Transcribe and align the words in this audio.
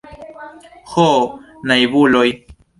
Ho 0.95 1.07
naivuloj! 1.73 2.29